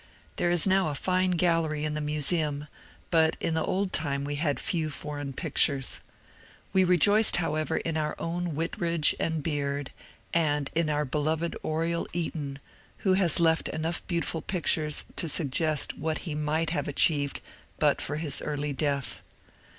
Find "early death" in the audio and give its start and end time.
18.41-19.21